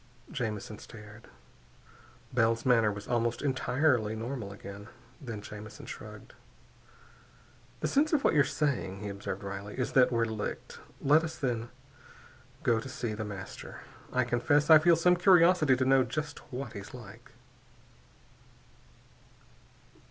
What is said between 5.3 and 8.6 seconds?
Jamison shrugged. "The sense of what you're